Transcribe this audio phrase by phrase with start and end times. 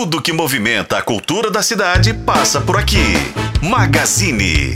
[0.00, 3.04] Tudo que movimenta a cultura da cidade passa por aqui.
[3.60, 4.72] Magazine.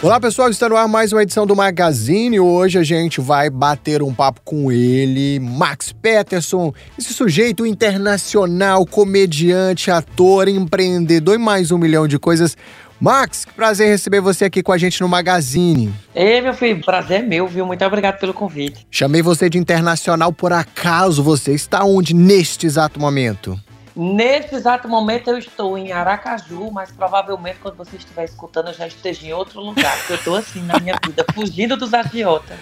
[0.00, 2.40] Olá pessoal, está no ar mais uma edição do Magazine.
[2.40, 9.90] Hoje a gente vai bater um papo com ele, Max Peterson, esse sujeito internacional, comediante,
[9.90, 12.56] ator, empreendedor e mais um milhão de coisas.
[12.98, 15.92] Max, que prazer receber você aqui com a gente no Magazine.
[16.14, 17.66] Ei, meu filho, prazer é meu, viu?
[17.66, 18.86] Muito obrigado pelo convite.
[18.90, 21.22] Chamei você de internacional por acaso.
[21.22, 23.60] Você está onde neste exato momento?
[23.94, 28.86] Neste exato momento eu estou em Aracaju, mas provavelmente quando você estiver escutando eu já
[28.86, 32.56] esteja em outro lugar, porque eu estou assim na minha vida, fugindo dos agiotas.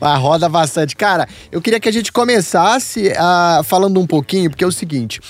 [0.00, 0.96] Mas roda bastante.
[0.96, 5.20] Cara, eu queria que a gente começasse uh, falando um pouquinho, porque é o seguinte: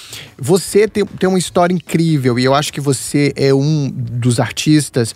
[0.44, 5.14] você tem, tem uma história incrível e eu acho que você é um dos artistas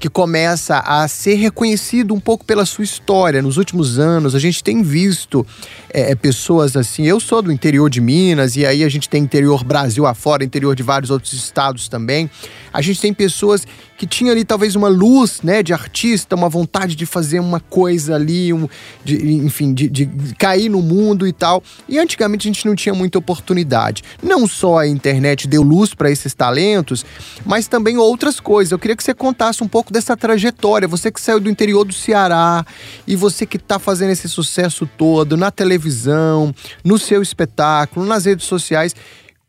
[0.00, 3.40] que começa a ser reconhecido um pouco pela sua história.
[3.40, 5.46] Nos últimos anos, a gente tem visto
[5.88, 7.04] é, é, pessoas assim.
[7.04, 10.74] Eu sou do interior de Minas, e aí a gente tem interior Brasil afora, interior
[10.74, 12.28] de vários outros estados também.
[12.72, 13.64] A gente tem pessoas
[13.96, 18.14] que tinham ali talvez uma luz né, de artista, uma vontade de fazer uma coisa
[18.14, 18.68] ali, um,
[19.04, 20.06] de, enfim, de, de
[20.38, 21.62] cair no mundo e tal.
[21.88, 24.02] E antigamente a gente não tinha muita oportunidade.
[24.22, 27.04] Não só a internet deu luz para esses talentos,
[27.44, 28.72] mas também outras coisas.
[28.72, 30.88] Eu queria que você contasse um pouco dessa trajetória.
[30.88, 32.64] Você que saiu do interior do Ceará
[33.06, 38.46] e você que está fazendo esse sucesso todo na televisão, no seu espetáculo, nas redes
[38.46, 38.94] sociais.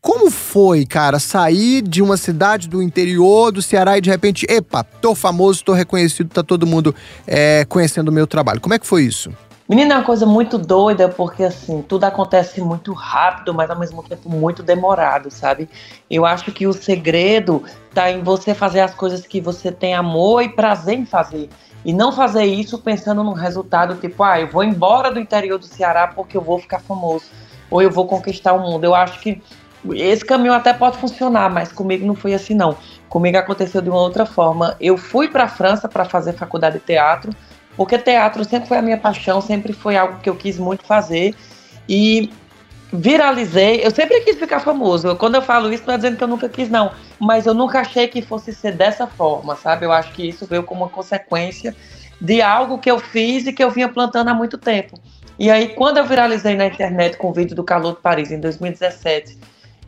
[0.06, 4.84] Como foi, cara, sair de uma cidade do interior do Ceará e de repente, epa,
[4.84, 6.94] tô famoso, tô reconhecido, tá todo mundo
[7.26, 8.60] é, conhecendo o meu trabalho.
[8.60, 9.32] Como é que foi isso?
[9.68, 14.00] Menina, é uma coisa muito doida, porque assim, tudo acontece muito rápido, mas ao mesmo
[14.00, 15.68] tempo muito demorado, sabe?
[16.08, 20.40] Eu acho que o segredo tá em você fazer as coisas que você tem amor
[20.40, 21.50] e prazer em fazer.
[21.84, 25.66] E não fazer isso pensando num resultado tipo, ah, eu vou embora do interior do
[25.66, 27.24] Ceará porque eu vou ficar famoso,
[27.68, 28.84] ou eu vou conquistar o mundo.
[28.84, 29.42] Eu acho que
[29.94, 32.76] esse caminho até pode funcionar, mas comigo não foi assim não.
[33.08, 34.76] Comigo aconteceu de uma outra forma.
[34.80, 37.32] Eu fui para a França para fazer faculdade de teatro
[37.76, 41.34] porque teatro sempre foi a minha paixão, sempre foi algo que eu quis muito fazer.
[41.88, 42.30] E
[42.92, 43.84] viralizei.
[43.84, 45.14] Eu sempre quis ficar famoso.
[45.16, 46.92] Quando eu falo isso, não é dizendo que eu nunca quis, não.
[47.20, 49.84] Mas eu nunca achei que fosse ser dessa forma, sabe?
[49.84, 51.76] Eu acho que isso veio como uma consequência
[52.20, 54.98] de algo que eu fiz e que eu vinha plantando há muito tempo.
[55.38, 58.40] E aí, quando eu viralizei na internet com o vídeo do Calor de Paris em
[58.40, 59.38] 2017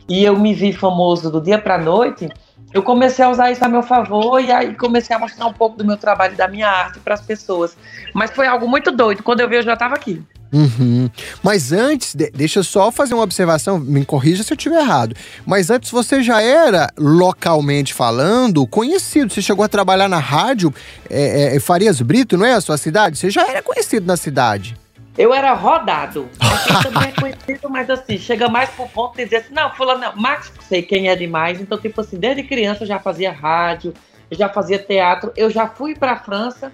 [0.09, 2.27] e eu me vi famoso do dia para noite,
[2.73, 5.77] eu comecei a usar isso a meu favor e aí comecei a mostrar um pouco
[5.77, 7.75] do meu trabalho da minha arte para as pessoas.
[8.13, 9.23] Mas foi algo muito doido.
[9.23, 10.21] Quando eu vi, eu já estava aqui.
[10.51, 11.09] Uhum.
[11.43, 15.15] Mas antes, de, deixa eu só fazer uma observação, me corrija se eu estiver errado.
[15.45, 19.31] Mas antes você já era, localmente falando, conhecido.
[19.31, 20.73] Você chegou a trabalhar na rádio
[21.09, 23.17] é, é, Farias Brito, não é a sua cidade?
[23.17, 24.75] Você já era conhecido na cidade.
[25.19, 26.29] Eu era rodado.
[26.39, 30.13] Aqui também é conhecido, mas assim, chega mais pro ponto de dizer assim, não, fulano,
[30.15, 31.59] Max, sei quem é demais.
[31.59, 33.93] Então, tipo assim, desde criança eu já fazia rádio,
[34.31, 36.71] já fazia teatro, eu já fui para a França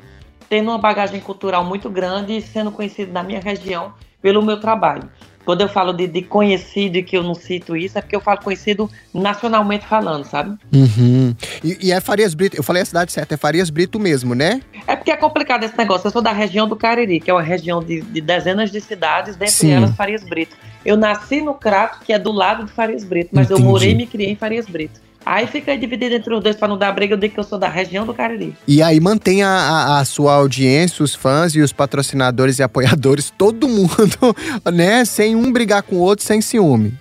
[0.47, 5.09] tendo uma bagagem cultural muito grande e sendo conhecido na minha região pelo meu trabalho.
[5.45, 8.21] Quando eu falo de, de conhecido e que eu não cito isso, é porque eu
[8.21, 10.57] falo conhecido nacionalmente falando, sabe?
[10.73, 11.35] Uhum.
[11.63, 14.61] E, e, é Farias Brito, eu falei a cidade certa, é Farias Brito mesmo, né?
[14.87, 16.07] É porque é complicado esse negócio.
[16.07, 19.35] Eu sou da região do Cariri, que é uma região de, de dezenas de cidades,
[19.35, 19.71] dentre Sim.
[19.71, 20.55] elas Farias Brito.
[20.83, 23.61] Eu nasci no Crato, que é do lado de Farias Brito, mas Entendi.
[23.61, 24.99] eu morei e me criei em Farias Brito.
[25.25, 27.57] Aí fica dividido entre os dois para não dar briga, eu digo que eu sou
[27.57, 28.55] da região do Cariri.
[28.67, 33.31] E aí mantém a, a, a, sua audiência, os fãs e os patrocinadores e apoiadores,
[33.35, 34.35] todo mundo,
[34.71, 35.03] né?
[35.03, 36.93] Sem um brigar com o outro, sem ciúme.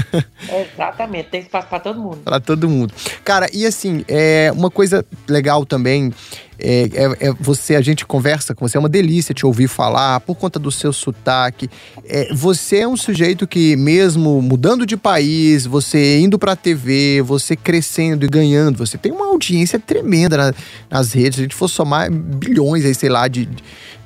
[0.74, 2.18] Exatamente, tem espaço para todo mundo.
[2.24, 2.94] Para todo mundo.
[3.22, 6.12] Cara, e assim, é uma coisa legal também
[6.58, 10.20] é, é, é, você, a gente conversa com você, é uma delícia te ouvir falar
[10.20, 11.68] por conta do seu sotaque.
[12.04, 17.54] É, você é um sujeito que, mesmo mudando de país, você indo pra TV, você
[17.54, 20.54] crescendo e ganhando, você tem uma audiência tremenda na,
[20.90, 21.36] nas redes.
[21.36, 23.48] Se a gente for somar bilhões aí, sei lá, de,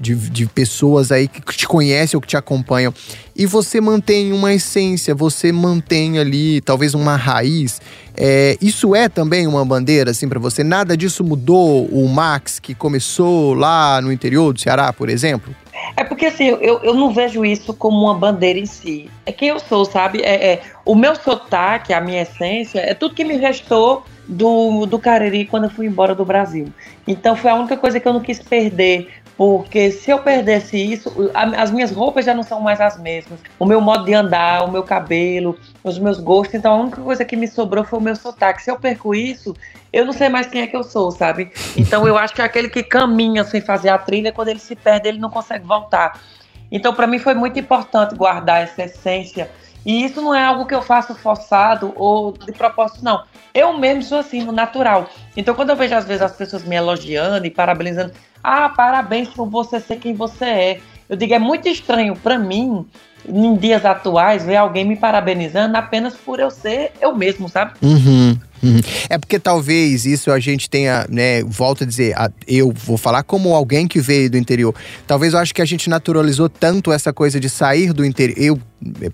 [0.01, 2.93] de, de pessoas aí que te conhecem ou que te acompanham.
[3.41, 7.81] E você mantém uma essência, você mantém ali talvez uma raiz.
[8.15, 10.63] É, isso é também uma bandeira, assim, para você?
[10.63, 15.57] Nada disso mudou o Max que começou lá no interior do Ceará, por exemplo?
[15.97, 19.09] É porque assim, eu, eu não vejo isso como uma bandeira em si.
[19.25, 20.21] É quem eu sou, sabe?
[20.21, 24.99] É, é, o meu sotaque, a minha essência, é tudo que me restou do, do
[24.99, 26.69] Cariri quando eu fui embora do Brasil.
[27.07, 29.09] Então foi a única coisa que eu não quis perder.
[29.41, 33.41] Porque se eu perdesse isso, as minhas roupas já não são mais as mesmas.
[33.59, 36.57] O meu modo de andar, o meu cabelo, os meus gostos.
[36.57, 38.63] Então a única coisa que me sobrou foi o meu sotaque.
[38.63, 39.57] Se eu perco isso,
[39.91, 41.51] eu não sei mais quem é que eu sou, sabe?
[41.75, 44.77] Então eu acho que é aquele que caminha sem fazer a trilha, quando ele se
[44.77, 46.21] perde, ele não consegue voltar.
[46.71, 49.51] Então para mim foi muito importante guardar essa essência
[49.85, 53.25] E isso não é algo que eu faço forçado ou de propósito, não.
[53.55, 55.09] Eu mesmo sou assim, no natural.
[55.37, 58.13] Então, quando eu vejo, às vezes, as pessoas me elogiando e parabenizando,
[58.43, 60.81] ah, parabéns por você ser quem você é.
[61.09, 62.87] Eu digo, é muito estranho para mim,
[63.29, 67.73] em dias atuais, ver alguém me parabenizando apenas por eu ser eu mesmo, sabe?
[67.83, 68.39] Uhum.
[68.63, 68.81] Uhum.
[69.09, 72.15] É porque talvez isso a gente tenha, né, volto a dizer,
[72.47, 74.75] eu vou falar como alguém que veio do interior.
[75.07, 78.39] Talvez eu acho que a gente naturalizou tanto essa coisa de sair do interior.
[78.39, 78.61] Eu,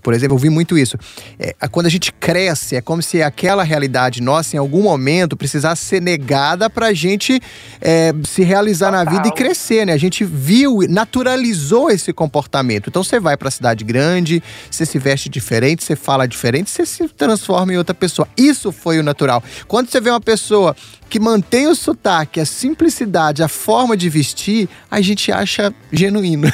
[0.01, 0.97] por exemplo, eu vi muito isso.
[1.37, 5.83] É, quando a gente cresce, é como se aquela realidade nossa, em algum momento, precisasse
[5.83, 7.39] ser negada pra gente
[7.81, 9.05] é, se realizar Total.
[9.05, 9.93] na vida e crescer, né?
[9.93, 12.89] A gente viu, naturalizou esse comportamento.
[12.89, 14.41] Então você vai pra cidade grande,
[14.71, 18.27] você se veste diferente, você fala diferente, você se transforma em outra pessoa.
[18.37, 19.43] Isso foi o natural.
[19.67, 20.75] Quando você vê uma pessoa
[21.09, 26.47] que mantém o sotaque, a simplicidade, a forma de vestir, a gente acha genuíno.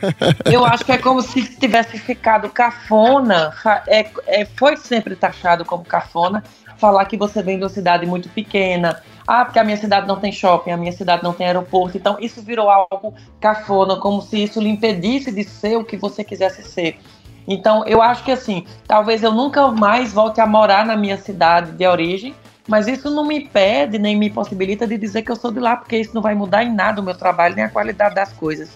[0.44, 3.52] Eu acho que é como se tivesse ficado cafona,
[3.86, 6.42] é, é, foi sempre taxado como cafona,
[6.76, 9.02] falar que você vem de uma cidade muito pequena.
[9.26, 11.96] Ah, porque a minha cidade não tem shopping, a minha cidade não tem aeroporto.
[11.96, 16.24] Então, isso virou algo cafona, como se isso lhe impedisse de ser o que você
[16.24, 16.98] quisesse ser.
[17.46, 21.72] Então, eu acho que assim, talvez eu nunca mais volte a morar na minha cidade
[21.72, 22.34] de origem,
[22.70, 25.74] mas isso não me impede nem me possibilita de dizer que eu sou de lá,
[25.74, 28.68] porque isso não vai mudar em nada o meu trabalho nem a qualidade das coisas.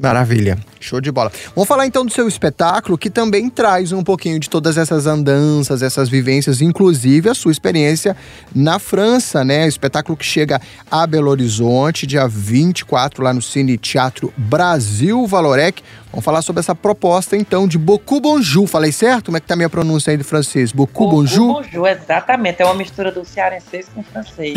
[0.00, 1.30] Maravilha, show de bola.
[1.54, 5.82] Vamos falar então do seu espetáculo, que também traz um pouquinho de todas essas andanças,
[5.82, 8.16] essas vivências, inclusive a sua experiência
[8.54, 9.66] na França, né?
[9.66, 10.58] O espetáculo que chega
[10.90, 15.82] a Belo Horizonte, dia 24, lá no Cine Teatro Brasil Valorec.
[16.12, 18.66] Vamos falar sobre essa proposta então de Beaucoup Bonjour.
[18.66, 19.26] Falei certo?
[19.26, 20.70] Como é que tá a minha pronúncia aí de francês?
[20.70, 21.54] Beaucoup Bonjour?
[21.54, 22.60] Bonjour, exatamente.
[22.60, 24.52] É uma mistura do cearense com francês.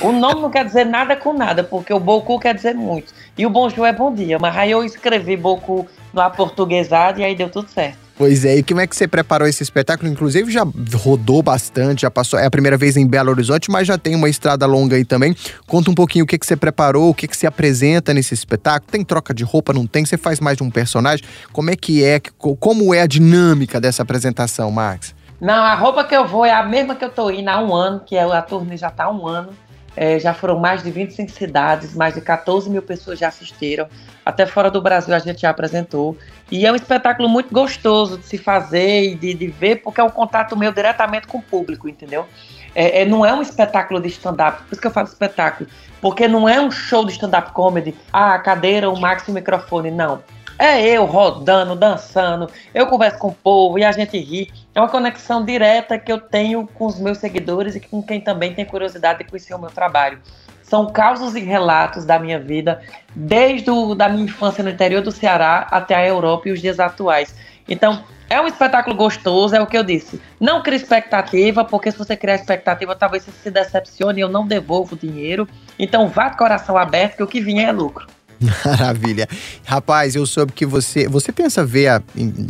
[0.00, 3.12] o nome não quer dizer nada com nada, porque o Beaucoup quer dizer muito.
[3.36, 4.38] E o Bonjour é bom dia.
[4.38, 8.01] Mas aí eu escrevi Beaucoup no aportuguesado e aí deu tudo certo.
[8.16, 10.10] Pois é, e como é que você preparou esse espetáculo?
[10.10, 13.96] Inclusive já rodou bastante, já passou, é a primeira vez em Belo Horizonte, mas já
[13.96, 15.34] tem uma estrada longa aí também.
[15.66, 18.90] Conta um pouquinho o que, que você preparou, o que, que você apresenta nesse espetáculo.
[18.90, 20.04] Tem troca de roupa, não tem?
[20.04, 21.24] Você faz mais de um personagem?
[21.52, 25.14] Como é que é, como é a dinâmica dessa apresentação, Max?
[25.40, 27.74] Não, a roupa que eu vou é a mesma que eu tô indo há um
[27.74, 29.50] ano, que é, a turnê já tá há um ano.
[29.96, 33.86] É, já foram mais de 25 cidades, mais de 14 mil pessoas já assistiram.
[34.24, 36.16] Até fora do Brasil a gente já apresentou.
[36.50, 40.04] E é um espetáculo muito gostoso de se fazer e de, de ver, porque é
[40.04, 42.26] um contato meu diretamente com o público, entendeu?
[42.74, 45.68] É, é não é um espetáculo de stand-up, por isso que eu falo espetáculo.
[46.00, 49.34] Porque não é um show de stand-up comedy, ah, a cadeira, o Max e o
[49.34, 50.22] microfone, não.
[50.58, 54.50] É eu rodando, dançando, eu converso com o povo e a gente ri.
[54.74, 58.54] É uma conexão direta que eu tenho com os meus seguidores e com quem também
[58.54, 60.18] tem curiosidade de conhecer o meu trabalho.
[60.62, 62.80] São causos e relatos da minha vida,
[63.14, 66.80] desde o, da minha infância no interior do Ceará até a Europa e os dias
[66.80, 67.34] atuais.
[67.68, 70.18] Então, é um espetáculo gostoso, é o que eu disse.
[70.40, 74.46] Não crie expectativa, porque se você criar expectativa, talvez você se decepcione e eu não
[74.46, 75.46] devolvo o dinheiro.
[75.78, 78.06] Então, vá de coração aberto, que o que vier é lucro.
[78.64, 79.28] Maravilha.
[79.64, 81.08] Rapaz, eu soube que você.
[81.08, 82.02] Você pensa ver a,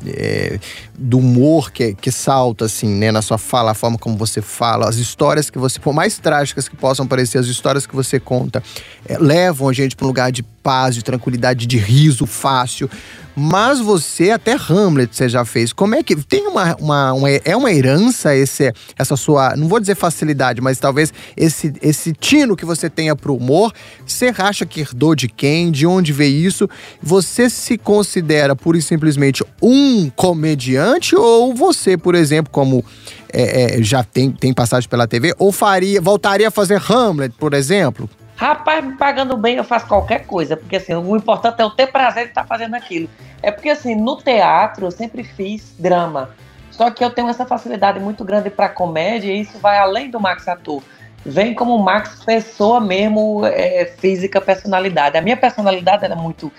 [0.06, 0.58] é,
[0.98, 4.88] do humor que, que salta, assim, né, na sua fala, a forma como você fala,
[4.88, 5.78] as histórias que você.
[5.78, 8.62] Por mais trágicas que possam parecer, as histórias que você conta,
[9.06, 12.88] é, levam a gente para um lugar de paz, de tranquilidade, de riso fácil.
[13.34, 15.72] Mas você, até Hamlet, você já fez.
[15.72, 16.14] Como é que.
[16.16, 16.76] Tem uma.
[16.76, 19.56] uma, uma é uma herança esse, essa sua.
[19.56, 23.72] Não vou dizer facilidade, mas talvez esse, esse tino que você tenha pro humor.
[24.06, 25.70] Você acha que herdou de quem?
[25.70, 26.68] De onde veio isso?
[27.02, 31.16] Você se considera pura e simplesmente um comediante?
[31.16, 32.84] Ou você, por exemplo, como
[33.32, 37.54] é, é, já tem, tem passagem pela TV, ou faria, voltaria a fazer Hamlet, por
[37.54, 38.08] exemplo?
[38.42, 41.86] Rapaz, me pagando bem, eu faço qualquer coisa, porque assim, o importante é eu ter
[41.86, 43.08] prazer de estar fazendo aquilo.
[43.40, 46.30] É porque assim, no teatro eu sempre fiz drama.
[46.72, 50.18] Só que eu tenho essa facilidade muito grande para comédia e isso vai além do
[50.18, 50.82] Max ator.
[51.24, 55.16] Vem como Max pessoa mesmo, é, física, personalidade.
[55.16, 56.50] A minha personalidade era muito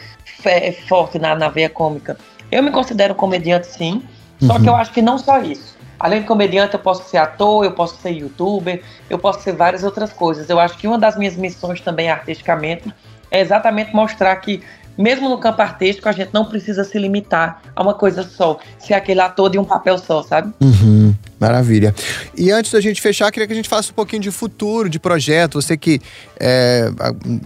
[0.46, 2.18] é, forte na, na veia cômica.
[2.50, 4.02] Eu me considero comediante sim,
[4.42, 5.78] só que eu acho que não só isso.
[6.00, 9.84] Além de comediante, eu posso ser ator, eu posso ser youtuber, eu posso ser várias
[9.84, 10.50] outras coisas.
[10.50, 12.94] Eu acho que uma das minhas missões também artisticamente
[13.32, 14.62] é exatamente mostrar que,
[14.98, 18.94] mesmo no campo artístico, a gente não precisa se limitar a uma coisa só, ser
[18.94, 20.54] aquele ator de um papel só, sabe?
[20.62, 21.16] Uhum.
[21.44, 21.94] Maravilha.
[22.38, 24.98] E antes da gente fechar, queria que a gente falasse um pouquinho de futuro, de
[24.98, 25.62] projeto.
[25.62, 26.00] Você que
[26.40, 26.90] é,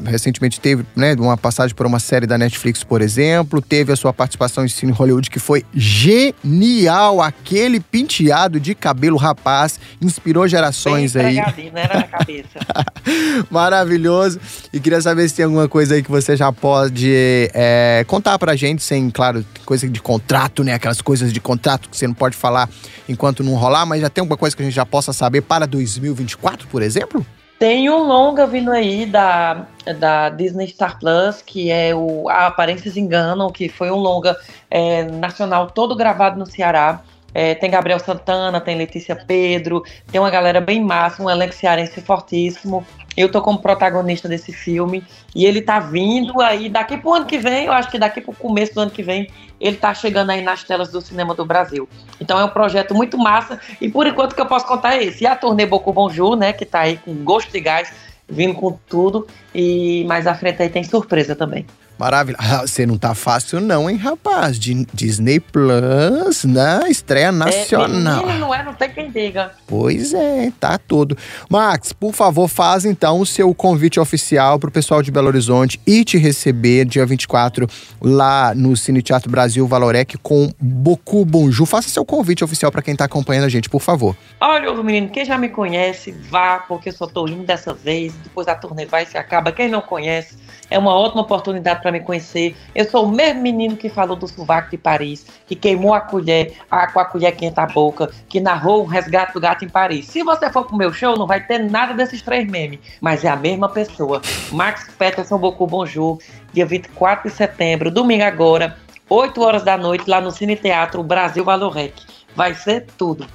[0.06, 4.14] recentemente teve né, uma passagem por uma série da Netflix, por exemplo, teve a sua
[4.14, 7.24] participação em Cine Hollywood, que foi genial.
[7.24, 11.72] Aquele penteado de cabelo rapaz inspirou gerações Bem aí.
[11.72, 12.60] Né, na cabeça.
[13.50, 14.40] Maravilhoso.
[14.72, 18.56] E queria saber se tem alguma coisa aí que você já pode é, contar pra
[18.56, 20.76] gente, sem, claro, coisa de contrato, né?
[20.76, 22.70] Aquelas coisas de contrato que você não pode falar
[23.10, 25.66] enquanto não rolar, mas já tem alguma coisa que a gente já possa saber para
[25.66, 27.26] 2024, por exemplo?
[27.60, 29.66] Tem um longa vindo aí da,
[30.00, 34.38] da Disney Star Plus, que é o A Aparências Enganam, que foi um longa
[34.70, 37.02] é, nacional todo gravado no Ceará.
[37.38, 42.02] É, tem Gabriel Santana, tem Letícia Pedro, tem uma galera bem massa, um elenco cearense
[42.02, 42.84] fortíssimo.
[43.16, 45.04] Eu tô como protagonista desse filme
[45.36, 48.34] e ele tá vindo aí daqui pro ano que vem, eu acho que daqui pro
[48.34, 49.30] começo do ano que vem,
[49.62, 51.88] ele tá chegando aí nas telas do cinema do Brasil.
[52.20, 55.24] Então é um projeto muito massa e por enquanto que eu posso contar é esse.
[55.24, 57.94] E a turnê Boku Bonjour, né, que tá aí com gosto de gás,
[58.28, 61.68] vindo com tudo e mais à frente aí tem surpresa também.
[61.98, 62.38] Maravilha.
[62.40, 64.60] Ah, você não tá fácil, não, hein, rapaz?
[64.60, 66.82] De Disney Plus, né?
[66.90, 68.30] Estreia nacional.
[68.30, 69.52] É, não é, não tem quem diga.
[69.66, 71.18] Pois é, tá todo.
[71.50, 76.04] Max, por favor, faz então o seu convite oficial pro pessoal de Belo Horizonte e
[76.04, 77.68] te receber dia 24
[78.02, 81.66] lá no Cine Teatro Brasil Valorec com Boku Bonju.
[81.66, 84.16] Faça seu convite oficial para quem tá acompanhando a gente, por favor.
[84.40, 88.14] Olha, menino, quem já me conhece, vá, porque eu só tô indo dessa vez.
[88.24, 89.52] Depois a turnê vai se acaba.
[89.52, 90.38] Quem não conhece,
[90.70, 92.56] é uma ótima oportunidade para me conhecer.
[92.76, 96.54] Eu sou o mesmo menino que falou do sovaco de Paris, que queimou a colher
[96.70, 100.06] a, com a colher quente à boca, que narrou o resgate do gato em Paris.
[100.08, 103.30] Se você for pro meu show, não vai ter nada desses três memes, mas é
[103.30, 104.22] a mesma pessoa.
[104.52, 106.20] Max Peterson Bocu Bonjour,
[106.52, 108.76] dia 24 de setembro, domingo agora,
[109.10, 111.94] 8 horas da noite, lá no Cine Teatro Brasil Valorec.
[112.36, 113.26] Vai ser tudo.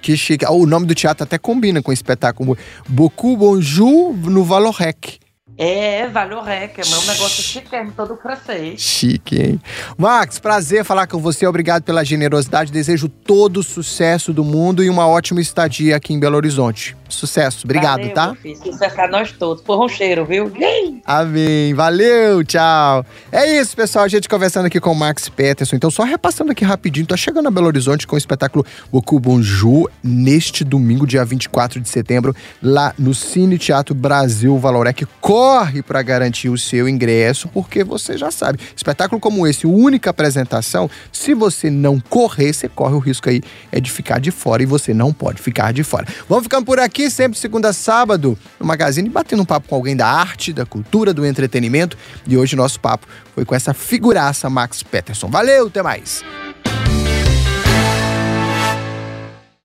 [0.00, 0.44] Que chique.
[0.46, 2.56] O nome do teatro até combina com o espetáculo
[2.88, 5.23] Boku Bonjour no Valorec.
[5.56, 8.80] É, Valorec, é um negócio chique, todo francês.
[8.80, 9.60] Chique, hein?
[9.96, 14.90] Max, prazer falar com você, obrigado pela generosidade, desejo todo o sucesso do mundo e
[14.90, 16.96] uma ótima estadia aqui em Belo Horizonte.
[17.14, 18.36] Sucesso, obrigado, Valeu, tá?
[18.62, 20.52] Sucesso a nós todos, por um cheiro, viu?
[21.04, 23.04] Amém, valeu, tchau.
[23.30, 26.64] É isso, pessoal, a gente conversando aqui com o Max Peterson, então só repassando aqui
[26.64, 31.80] rapidinho, tá chegando a Belo Horizonte com o espetáculo Boku Bonjour neste domingo, dia 24
[31.80, 35.06] de setembro, lá no Cine Teatro Brasil Valorec.
[35.20, 40.90] Corre para garantir o seu ingresso, porque você já sabe, espetáculo como esse, única apresentação,
[41.12, 44.66] se você não correr, você corre o risco aí é de ficar de fora e
[44.66, 46.06] você não pode ficar de fora.
[46.28, 49.96] Vamos ficando por aqui, sempre segunda a sábado, no Magazine, batendo um papo com alguém
[49.96, 51.96] da arte, da cultura, do entretenimento.
[52.26, 55.28] E hoje nosso papo foi com essa figuraça Max Peterson.
[55.28, 56.24] Valeu, até mais!